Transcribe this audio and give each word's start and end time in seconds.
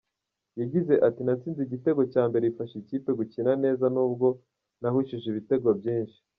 Yagize 0.59 0.93
ati 1.07 1.21
“Natsinze 1.25 1.59
igitego 1.63 2.01
cya 2.13 2.23
mbere 2.29 2.43
bifasha 2.49 2.75
ikipe 2.81 3.09
gukina 3.19 3.51
neza 3.63 3.85
nubwo 3.93 4.27
nahushije 4.81 5.25
ibitego 5.29 5.69
byinshi. 5.79 6.17